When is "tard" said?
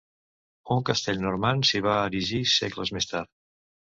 3.13-3.33